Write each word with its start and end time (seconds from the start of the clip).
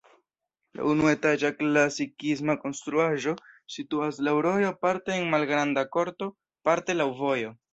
La 0.77 0.85
unuetaĝa 0.91 1.51
klasikisma 1.59 2.55
konstruaĵo 2.63 3.35
situas 3.75 4.23
laŭ 4.29 4.35
rojo 4.49 4.73
parte 4.87 5.15
en 5.19 5.31
malgranda 5.35 5.85
korto, 5.99 6.33
parte 6.71 6.99
laŭ 7.01 7.11
vojo. 7.23 7.55